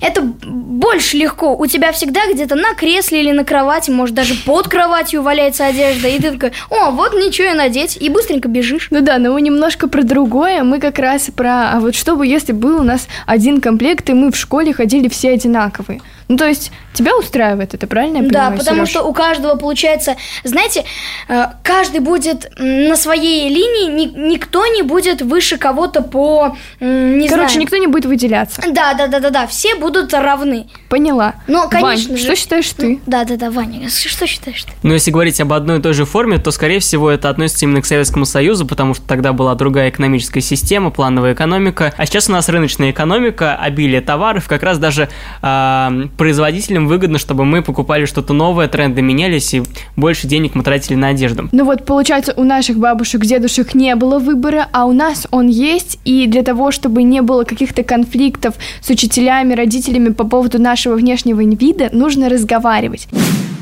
[0.00, 1.56] это больше легко.
[1.56, 6.08] У тебя всегда где-то на кресле или на кровати, может, даже под кроватью валяется одежда,
[6.08, 8.88] и ты такой, о, вот ничего и надеть, и быстренько бежишь.
[8.90, 10.62] Ну да, но мы немножко про другое.
[10.62, 11.72] Мы как раз про...
[11.72, 15.08] А вот что бы, если был у нас один комплект, и мы в школе ходили
[15.08, 16.00] все одинаковые?
[16.28, 18.90] Ну, то есть, тебя устраивает это, правильно я Да, понимаю, потому Серёж?
[18.90, 20.84] что у каждого получается, знаете,
[21.28, 27.48] э, каждый будет на своей линии, ни- никто не будет выше кого-то по, не Короче,
[27.52, 27.60] знаю.
[27.60, 28.60] никто не будет выделяться.
[28.70, 30.66] Да, да, да, да, да, все будут равны.
[30.90, 31.34] Поняла.
[31.46, 33.00] Но, конечно Вань, же- что считаешь ты?
[33.06, 34.72] Да, да, да, Ваня, что считаешь ты?
[34.82, 37.80] Но если говорить об одной и той же форме, то, скорее всего, это относится именно
[37.80, 41.94] к Советскому Союзу, потому что тогда была другая экономическая система, плановая экономика.
[41.96, 45.08] А сейчас у нас рыночная экономика, обилие товаров, как раз даже
[45.42, 49.62] а, производителям выгодно, чтобы мы покупали что-то новое, тренды менялись, и
[49.96, 51.48] больше денег мы тратили на одежду.
[51.52, 55.98] Ну вот, получается, у наших бабушек, дедушек не было выбора, а у нас он есть,
[56.04, 61.40] и для того, чтобы не было каких-то конфликтов с учителями, родителями по поводу нашего внешнего
[61.40, 63.08] вида, нужно разговаривать.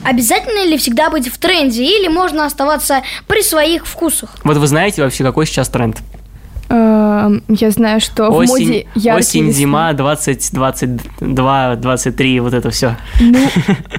[0.03, 4.37] Обязательно ли всегда быть в тренде, или можно оставаться при своих вкусах?
[4.45, 5.99] Вот вы знаете вообще, какой сейчас тренд?
[6.69, 9.53] Эм, Я знаю, что в моде Осень, яркие осень весны.
[9.53, 12.97] зима, 20, 22, 23, вот это все.
[13.21, 13.39] Ну,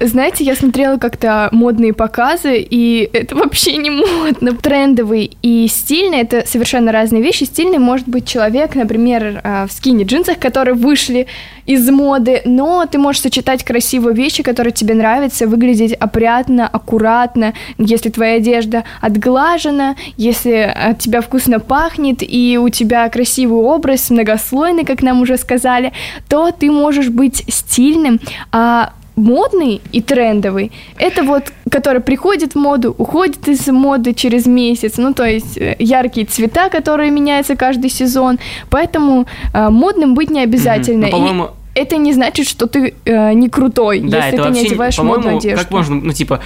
[0.06, 4.52] знаете, я смотрела как-то модные показы, и это вообще не модно.
[4.54, 7.44] Трендовый и стильный— это совершенно разные вещи.
[7.44, 11.26] Стильный может быть человек, например, э, в скини-джинсах, которые вышли
[11.68, 18.08] из моды, но ты можешь сочетать красивые вещи, которые тебе нравятся, выглядеть опрятно, аккуратно, если
[18.08, 25.02] твоя одежда отглажена, если от тебя вкусно пахнет, и у тебя красивый образ, многослойный, как
[25.02, 25.92] нам уже сказали,
[26.28, 28.18] то ты можешь быть стильным,
[28.50, 34.96] а модный и трендовый, это вот, который приходит в моду, уходит из моды через месяц,
[34.96, 38.38] ну, то есть э, яркие цвета, которые меняются каждый сезон,
[38.70, 41.02] поэтому э, модным быть не обязательно.
[41.02, 41.48] Ну, И по-моему-
[41.78, 44.96] это не значит, что ты э, не крутой, Да, если это ты не вообще, одеваешь
[44.96, 45.62] по-моему, модную одежду.
[45.62, 46.40] как можно, ну, типа,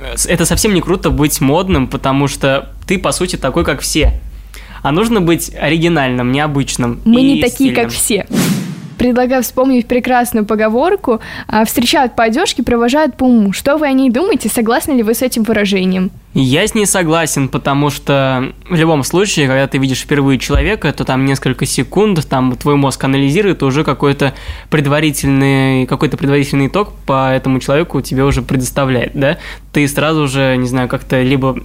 [0.00, 4.12] э, это совсем не круто быть модным, потому что ты, по сути, такой, как все.
[4.82, 7.74] А нужно быть оригинальным, необычным Мы не такие, стильным.
[7.84, 8.26] как все.
[8.98, 13.52] Предлагаю вспомнить прекрасную поговорку а, «Встречают по одежке, провожают по уму».
[13.52, 14.48] Что вы о ней думаете?
[14.48, 16.10] Согласны ли вы с этим выражением?
[16.38, 21.04] Я с ней согласен, потому что в любом случае, когда ты видишь впервые человека, то
[21.04, 24.34] там несколько секунд, там твой мозг анализирует, уже какой-то
[24.68, 29.38] предварительный, какой-то предварительный итог по этому человеку тебе уже предоставляет, да?
[29.72, 31.58] Ты сразу же, не знаю, как-то либо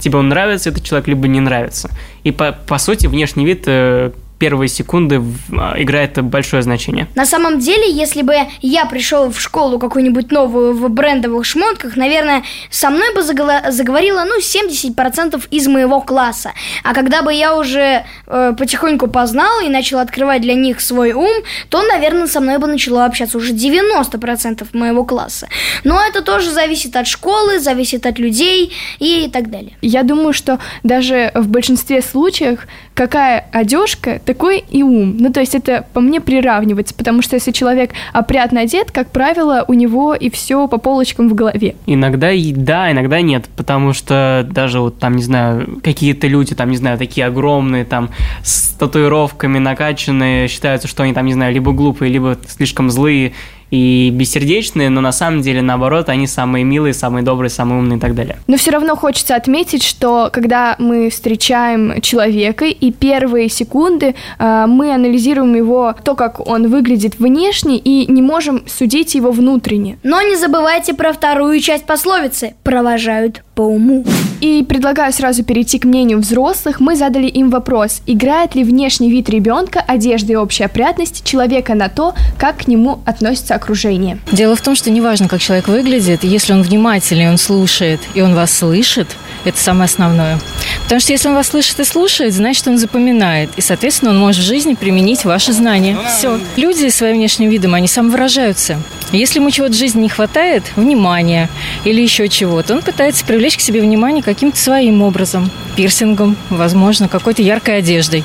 [0.00, 1.90] тебе он нравится этот человек, либо не нравится.
[2.24, 5.22] И по, по сути внешний вид э, первые секунды
[5.52, 7.06] а, играет большое значение.
[7.14, 12.42] На самом деле, если бы я пришел в школу какую-нибудь новую в брендовых шмотках, наверное,
[12.70, 16.52] со мной бы заговорило, ну, 70% из моего класса.
[16.82, 21.42] А когда бы я уже э, потихоньку познал и начал открывать для них свой ум,
[21.68, 25.48] то, наверное, со мной бы начало общаться уже 90% моего класса.
[25.84, 29.76] Но это тоже зависит от школы, зависит от людей и так далее.
[29.82, 32.60] Я думаю, что даже в большинстве случаев
[33.00, 35.16] какая одежка, такой и ум.
[35.18, 39.64] Ну, то есть это по мне приравнивается, потому что если человек опрятно одет, как правило,
[39.68, 41.76] у него и все по полочкам в голове.
[41.86, 46.68] Иногда и да, иногда нет, потому что даже вот там, не знаю, какие-то люди, там,
[46.68, 48.10] не знаю, такие огромные, там,
[48.42, 53.32] с татуировками накачанные, считаются, что они там, не знаю, либо глупые, либо слишком злые
[53.70, 58.00] и бессердечные, но на самом деле, наоборот, они самые милые, самые добрые, самые умные и
[58.00, 58.38] так далее.
[58.46, 64.92] Но все равно хочется отметить, что когда мы встречаем человека, и первые секунды э, мы
[64.92, 69.98] анализируем его, то, как он выглядит внешне, и не можем судить его внутренне.
[70.02, 74.04] Но не забывайте про вторую часть пословицы «провожают по уму.
[74.40, 76.80] И предлагаю сразу перейти к мнению взрослых.
[76.80, 81.90] Мы задали им вопрос, играет ли внешний вид ребенка, одежда и общая опрятность человека на
[81.90, 84.18] то, как к нему относится окружение.
[84.32, 88.34] Дело в том, что неважно, как человек выглядит, если он внимательный, он слушает и он
[88.34, 89.08] вас слышит,
[89.44, 90.38] это самое основное.
[90.84, 93.50] Потому что если он вас слышит и слушает, значит, он запоминает.
[93.58, 95.98] И, соответственно, он может в жизни применить ваши знания.
[96.08, 96.40] Все.
[96.56, 98.78] Люди своим внешним видом, они самовыражаются.
[99.12, 101.48] Если ему чего-то в жизни не хватает, внимания
[101.84, 105.50] или еще чего-то, он пытается привлечь к себе внимание каким-то своим образом.
[105.76, 108.24] Пирсингом, возможно, какой-то яркой одеждой.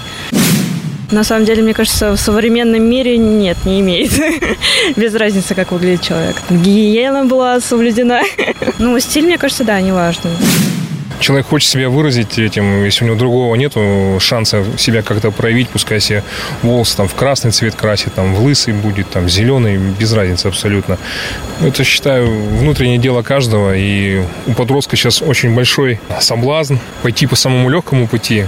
[1.12, 4.12] На самом деле, мне кажется, в современном мире нет, не имеет.
[4.96, 6.36] Без разницы, как выглядит человек.
[6.50, 8.22] Гигиена была соблюдена.
[8.80, 10.32] Ну, стиль, мне кажется, да, не важно.
[11.19, 13.73] Человек хочет себя выразить этим, если у него другого нет
[14.19, 16.23] шанса себя как-то проявить, пускай себе
[16.62, 20.97] волосы там в красный цвет красит, там в лысый будет, там зеленый, без разницы абсолютно.
[21.62, 27.69] Это, считаю, внутреннее дело каждого, и у подростка сейчас очень большой соблазн пойти по самому
[27.69, 28.45] легкому пути,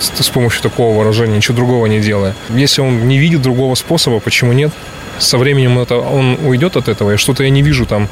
[0.00, 2.34] с, помощью такого выражения, ничего другого не делая.
[2.50, 4.72] Если он не видит другого способа, почему нет?
[5.18, 8.08] Со временем это, он уйдет от этого, и что-то я не вижу там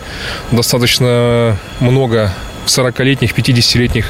[0.51, 2.35] достаточно много
[2.67, 4.07] 40-летних, 50-летних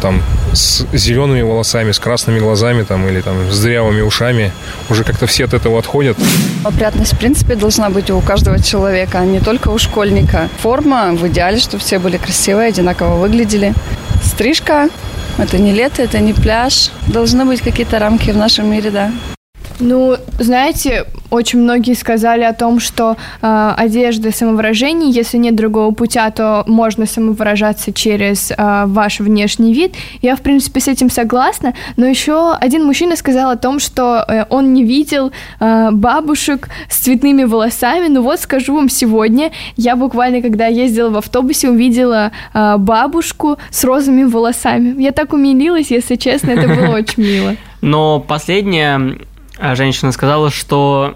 [0.00, 4.52] там с зелеными волосами, с красными глазами там или там с дырявыми ушами.
[4.88, 6.16] Уже как-то все от этого отходят.
[6.64, 10.48] Опрятность, в принципе, должна быть у каждого человека, а не только у школьника.
[10.60, 13.74] Форма в идеале, чтобы все были красивые, одинаково выглядели.
[14.22, 14.88] Стрижка–
[15.38, 16.90] это не лето, это не пляж.
[17.06, 19.12] Должны быть какие-то рамки в нашем мире, да.
[19.80, 26.30] Ну, знаете, очень многие сказали о том, что э, одежда самовыражение, если нет другого путя,
[26.30, 29.94] то можно самовыражаться через э, ваш внешний вид.
[30.22, 34.44] Я, в принципе, с этим согласна, но еще один мужчина сказал о том, что э,
[34.50, 38.08] он не видел э, бабушек с цветными волосами.
[38.08, 43.84] Ну вот, скажу вам, сегодня я буквально, когда ездила в автобусе, увидела э, бабушку с
[43.84, 45.00] розовыми волосами.
[45.00, 47.56] Я так умилилась, если честно, это было очень мило.
[47.82, 49.16] Но последнее
[49.74, 51.14] женщина сказала, что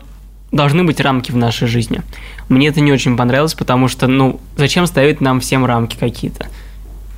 [0.52, 2.02] должны быть рамки в нашей жизни.
[2.48, 6.46] Мне это не очень понравилось, потому что, ну, зачем ставить нам всем рамки какие-то?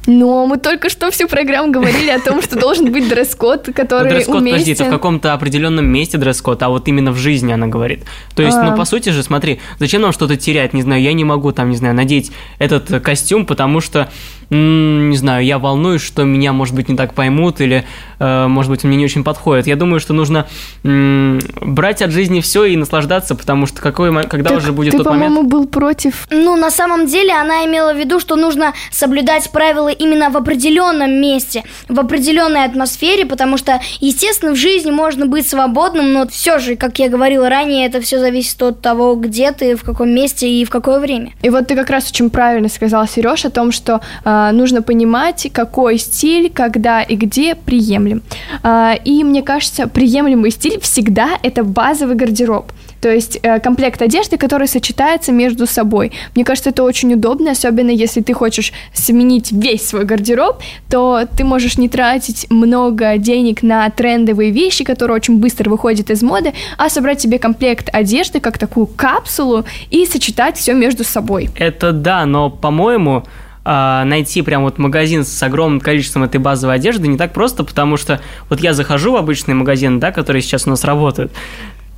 [0.06, 4.36] Но мы только что всю программу говорили о том, что должен быть дресс-код, который дресс-код,
[4.36, 4.52] уместен.
[4.52, 8.04] подожди, это в каком-то определенном месте дресс-код, а вот именно в жизни она говорит.
[8.36, 8.76] То есть, ну, А.
[8.76, 10.74] по сути же, смотри, зачем нам что-то терять?
[10.74, 14.08] Не знаю, я не могу там, не знаю, надеть этот костюм, потому что,
[14.50, 17.84] не знаю, я волнуюсь, что меня, может быть, не так поймут, или,
[18.18, 19.66] э, может быть, мне не очень подходит.
[19.66, 20.46] Я думаю, что нужно
[20.82, 25.06] брать от жизни все и наслаждаться, потому что какой, когда Так уже будет ты, тот
[25.06, 25.34] момент...
[25.34, 26.26] по-моему, был против...
[26.30, 31.12] Ну, на самом деле она имела в виду, что нужно соблюдать правила именно в определенном
[31.20, 36.76] месте, в определенной атмосфере, потому что, естественно, в жизни можно быть свободным, но все же,
[36.76, 40.64] как я говорила ранее, это все зависит от того, где ты, в каком месте и
[40.64, 41.32] в какое время.
[41.42, 45.48] И вот ты как раз очень правильно сказал, Сереж, о том, что а, нужно понимать,
[45.52, 48.22] какой стиль, когда и где приемлем.
[48.62, 52.72] А, и мне кажется, приемлемый стиль всегда это базовый гардероб.
[53.00, 56.12] То есть э, комплект одежды, который сочетается между собой.
[56.34, 61.44] Мне кажется, это очень удобно, особенно если ты хочешь сменить весь свой гардероб, то ты
[61.44, 66.88] можешь не тратить много денег на трендовые вещи, которые очень быстро выходят из моды, а
[66.88, 71.50] собрать себе комплект одежды как такую капсулу и сочетать все между собой.
[71.54, 73.24] Это да, но, по-моему,
[73.68, 77.96] а, найти прям вот магазин с огромным количеством этой базовой одежды не так просто, потому
[77.96, 81.32] что вот я захожу в обычный магазин, да, которые сейчас у нас работают,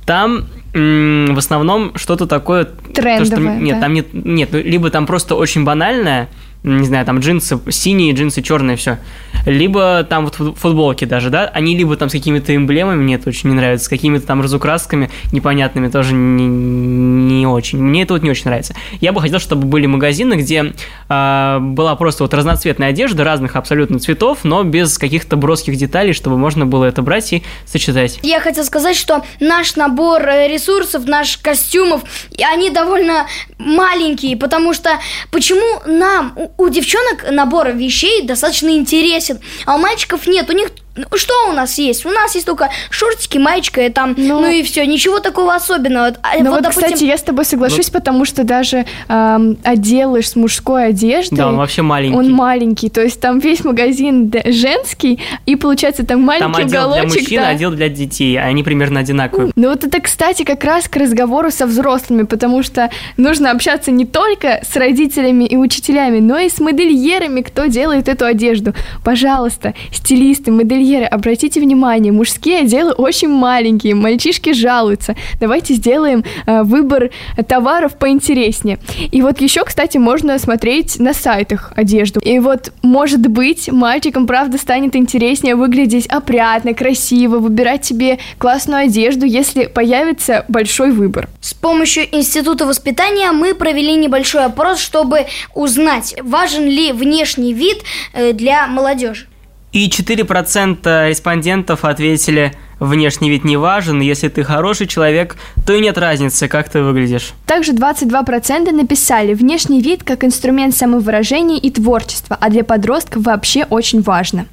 [0.03, 2.65] там в основном что-то такое...
[2.65, 3.81] то, что- Трендовое, нет, да.
[3.81, 6.27] там нет, нет, ну, либо там просто очень банальное,
[6.63, 8.97] не знаю, там джинсы синие, джинсы черные, все.
[9.45, 13.29] Либо там вот фут- футболки даже, да, они либо там с какими-то эмблемами, мне это
[13.29, 17.79] очень не нравится, с какими-то там разукрасками непонятными тоже не, не очень.
[17.79, 18.75] Мне это вот не очень нравится.
[18.99, 20.73] Я бы хотел, чтобы были магазины, где
[21.07, 26.37] а, была просто вот разноцветная одежда разных абсолютно цветов, но без каких-то броских деталей, чтобы
[26.37, 28.19] можно было это брать и сочетать.
[28.21, 32.03] Я хотел сказать, что наш набор э, ресурсов, наших костюмов,
[32.51, 34.91] они довольно маленькие, потому что
[35.31, 40.69] почему нам, у, девчонок набор вещей достаточно интересен, а у мальчиков нет, у них
[41.15, 42.05] что у нас есть?
[42.05, 46.13] У нас есть только шортики, маечка и там, ну, и все, ничего такого особенного.
[46.21, 50.35] А Ну вот, допустим, кстати, я с тобой соглашусь, потому что даже эм, отделы с
[50.35, 51.35] мужской одеждой...
[51.35, 52.17] Да, он вообще маленький.
[52.17, 57.11] Он маленький, то есть там весь магазин женский, и получается там маленький Там отдел уголочек.
[57.11, 57.47] для мужчин, да.
[57.49, 59.51] отдел для детей, а они примерно одинаковые.
[59.55, 64.05] Ну вот это, кстати, как раз к разговору со взрослыми, потому что нужно общаться не
[64.05, 68.73] только с родителями и учителями, но и с модельерами, кто делает эту одежду.
[69.03, 75.15] Пожалуйста, стилисты, модельеры, интерьеры, обратите внимание, мужские отделы очень маленькие, мальчишки жалуются.
[75.39, 77.11] Давайте сделаем э, выбор
[77.47, 78.79] товаров поинтереснее.
[79.11, 82.19] И вот еще, кстати, можно смотреть на сайтах одежду.
[82.21, 89.25] И вот, может быть, мальчикам, правда, станет интереснее выглядеть опрятно, красиво, выбирать себе классную одежду,
[89.25, 91.29] если появится большой выбор.
[91.41, 98.33] С помощью Института воспитания мы провели небольшой опрос, чтобы узнать, важен ли внешний вид э,
[98.33, 99.27] для молодежи.
[99.71, 105.97] И 4% респондентов ответили, внешний вид не важен, если ты хороший человек, то и нет
[105.97, 107.33] разницы, как ты выглядишь.
[107.45, 114.01] Также 22% написали, внешний вид как инструмент самовыражения и творчества, а для подростков вообще очень
[114.01, 114.47] важно.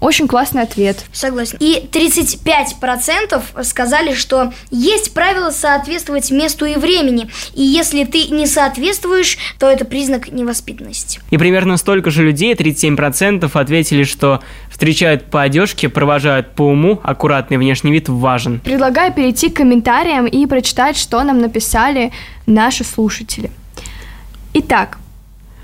[0.00, 1.04] Очень классный ответ.
[1.12, 1.56] Согласен.
[1.60, 7.28] И 35% сказали, что есть правило соответствовать месту и времени.
[7.54, 11.20] И если ты не соответствуешь, то это признак невоспитанности.
[11.30, 17.56] И примерно столько же людей, 37%, ответили, что встречают по одежке, провожают по уму, аккуратный
[17.56, 18.60] внешний вид важен.
[18.60, 22.12] Предлагаю перейти к комментариям и прочитать, что нам написали
[22.46, 23.50] наши слушатели.
[24.52, 24.98] Итак,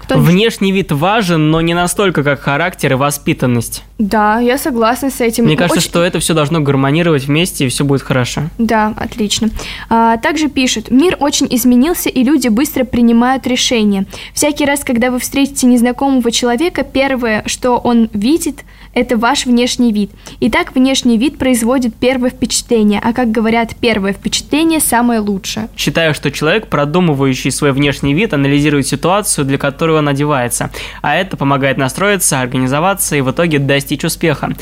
[0.03, 3.85] кто Внешний вид важен, но не настолько, как характер и воспитанность.
[3.99, 5.45] Да, я согласна с этим.
[5.45, 5.89] Мне кажется, Очень...
[5.89, 8.43] что это все должно гармонировать вместе, и все будет хорошо.
[8.59, 9.51] Да, отлично.
[9.89, 14.07] А, также пишет, мир очень изменился, и люди быстро принимают решения.
[14.35, 18.65] Всякий раз, когда вы встретите незнакомого человека, первое, что он видит,
[18.95, 20.11] это ваш внешний вид.
[20.41, 25.69] И так внешний вид производит первое впечатление, а как говорят, первое впечатление самое лучшее.
[25.77, 30.71] Считаю, что человек, продумывающий свой внешний вид, анализирует ситуацию, для которой он одевается.
[31.01, 34.55] А это помогает настроиться, организоваться и в итоге достичь успеха.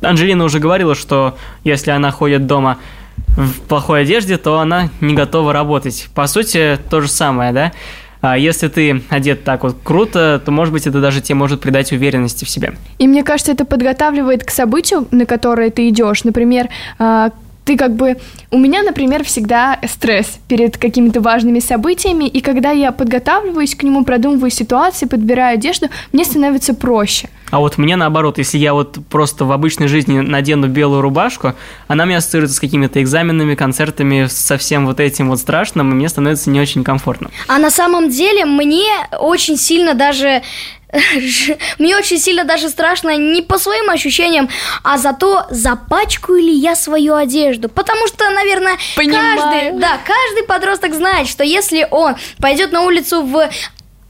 [0.00, 2.78] Анжелина уже говорила, что если она ходит дома
[3.28, 6.08] в плохой одежде, то она не готова работать.
[6.14, 7.72] По сути, то же самое, да?
[8.22, 11.90] А если ты одет так вот круто, то, может быть, это даже тебе может придать
[11.90, 12.74] уверенности в себе.
[12.98, 16.22] И мне кажется, это подготавливает к событию, на которое ты идешь.
[16.22, 16.68] Например,
[17.00, 17.32] а,
[17.64, 18.16] ты как бы...
[18.50, 24.04] У меня, например, всегда стресс перед какими-то важными событиями, и когда я подготавливаюсь к нему,
[24.04, 27.28] продумываю ситуации, подбираю одежду, мне становится проще.
[27.50, 31.52] А вот мне наоборот, если я вот просто в обычной жизни надену белую рубашку,
[31.86, 36.08] она мне ассоциируется с какими-то экзаменами, концертами, со всем вот этим вот страшным, и мне
[36.08, 37.30] становится не очень комфортно.
[37.48, 38.86] А на самом деле мне
[39.20, 40.42] очень сильно даже
[41.78, 44.48] мне очень сильно даже страшно не по своим ощущениям,
[44.82, 47.68] а за то, запачкаю ли я свою одежду.
[47.68, 49.38] Потому что, наверное, Понимаю.
[49.38, 53.50] каждый, да, каждый подросток знает, что если он пойдет на улицу в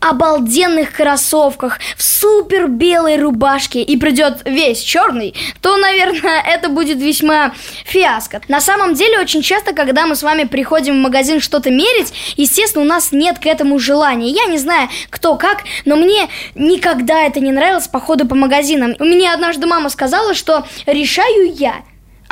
[0.02, 7.52] обалденных кроссовках, в супер белой рубашке и придет весь черный, то, наверное, это будет весьма
[7.84, 8.40] фиаско.
[8.48, 12.84] На самом деле, очень часто, когда мы с вами приходим в магазин что-то мерить, естественно,
[12.84, 14.30] у нас нет к этому желания.
[14.30, 18.96] Я не знаю, кто как, но мне никогда это не нравилось по ходу по магазинам.
[18.98, 21.76] У меня однажды мама сказала, что решаю я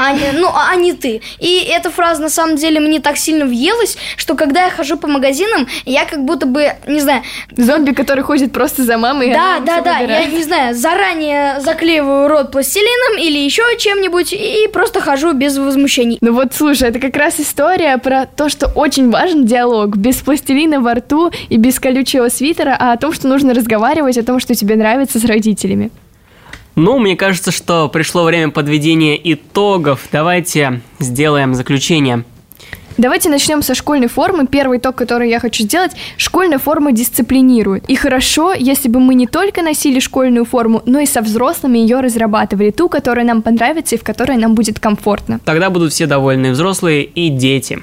[0.03, 1.21] а не, ну, а не ты.
[1.41, 5.07] И эта фраза на самом деле мне так сильно въелась, что когда я хожу по
[5.07, 7.23] магазинам, я как будто бы, не знаю...
[7.55, 9.31] Зомби, который ходит просто за мамой.
[9.31, 10.31] Да, да, да, выбирает.
[10.31, 16.17] я не знаю, заранее заклеиваю рот пластилином или еще чем-нибудь и просто хожу без возмущений.
[16.23, 19.99] Ну вот, слушай, это как раз история про то, что очень важен диалог.
[19.99, 24.23] Без пластилина во рту и без колючего свитера, а о том, что нужно разговаривать, о
[24.23, 25.91] том, что тебе нравится с родителями.
[26.77, 30.09] Ну, мне кажется, что пришло время подведения итогов.
[30.13, 32.25] Давайте сделаем заключение.
[32.97, 34.47] Давайте начнем со школьной формы.
[34.47, 37.89] Первый итог, который я хочу сделать, школьная форма дисциплинирует.
[37.89, 42.01] И хорошо, если бы мы не только носили школьную форму, но и со взрослыми ее
[42.01, 45.41] разрабатывали, ту, которая нам понравится и в которой нам будет комфортно.
[45.45, 47.83] Тогда будут все довольны, взрослые и дети.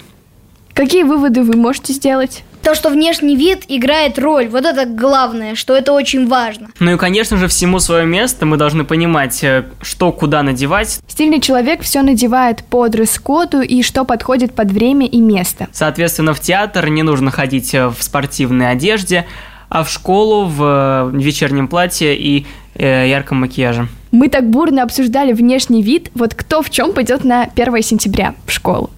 [0.74, 2.44] Какие выводы вы можете сделать?
[2.68, 6.68] То, что внешний вид играет роль, вот это главное, что это очень важно.
[6.82, 11.00] Ну и, конечно же, всему свое место мы должны понимать, э, что куда надевать.
[11.08, 15.70] Стильный человек все надевает по дресс-коду и что подходит под время и место.
[15.72, 19.26] Соответственно, в театр не нужно ходить э, в спортивной одежде,
[19.70, 22.46] а в школу в э, вечернем платье и
[22.76, 23.88] ярком макияже.
[24.12, 28.52] Мы так бурно обсуждали внешний вид, вот кто в чем пойдет на 1 сентября в
[28.52, 28.92] школу.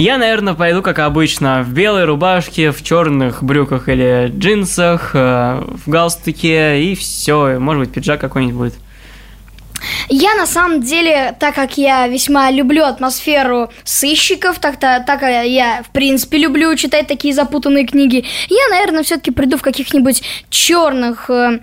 [0.00, 5.90] Я, наверное, пойду, как обычно, в белой рубашке, в черных брюках или джинсах, э, в
[5.90, 7.58] галстуке и все.
[7.58, 8.74] Может быть, пиджак какой-нибудь будет.
[10.08, 15.90] Я на самом деле, так как я весьма люблю атмосферу сыщиков, так как я, в
[15.90, 21.60] принципе, люблю читать такие запутанные книги, я, наверное, все-таки приду в каких-нибудь черных, э,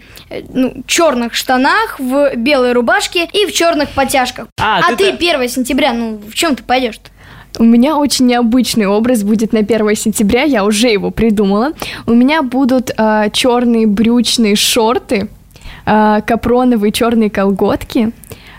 [0.53, 4.47] ну, черных штанах, в белой рубашке и в черных подтяжках.
[4.59, 7.09] А, а ты, ты 1 сентября, ну, в чем ты пойдешь-то?
[7.59, 11.71] У меня очень необычный образ будет на 1 сентября, я уже его придумала.
[12.05, 15.27] У меня будут э, черные брючные шорты,
[15.85, 18.11] э, капроновые черные колготки,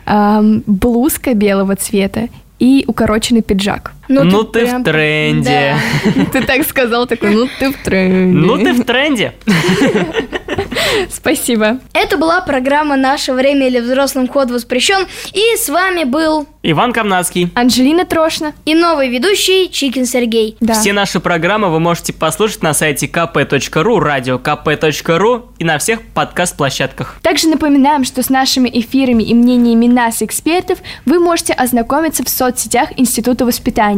[0.07, 2.29] эм, блузка белого цвета
[2.59, 3.93] и укороченный пиджак.
[4.09, 4.83] Ну, ты, прям...
[4.83, 5.77] в тренде.
[6.05, 6.25] Да.
[6.33, 8.39] Ты так сказал, такой, ну ты в тренде.
[8.39, 9.35] Ну ты в тренде.
[11.11, 11.79] Спасибо.
[11.93, 15.07] Это была программа «Наше время» или «Взрослым ход воспрещен».
[15.33, 16.47] И с вами был...
[16.63, 17.51] Иван Камнацкий.
[17.55, 18.53] Анжелина Трошна.
[18.65, 20.57] И новый ведущий Чикин Сергей.
[20.61, 20.75] Да.
[20.75, 27.19] Все наши программы вы можете послушать на сайте kp.ru, радио kp.ru и на всех подкаст-площадках.
[27.23, 32.91] Также напоминаем, что с нашими эфирами и мнениями нас, экспертов, вы можете ознакомиться в соцсетях
[32.97, 33.45] Института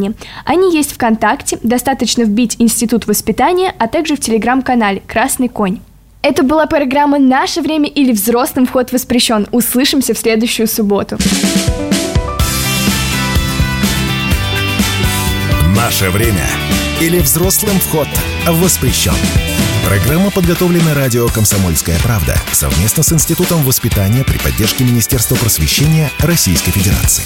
[0.01, 0.15] воспитания.
[0.45, 5.81] Они есть ВКонтакте, достаточно вбить Институт воспитания, а также в Телеграм-канале «Красный конь».
[6.23, 9.47] Это была программа «Наше время» или «Взрослым вход воспрещен».
[9.53, 11.17] Услышимся в следующую субботу.
[15.75, 16.47] «Наше время»
[17.01, 18.09] или «Взрослым вход
[18.47, 19.15] воспрещен».
[19.87, 27.25] Программа подготовлена радио «Комсомольская правда» совместно с Институтом воспитания при поддержке Министерства просвещения Российской Федерации.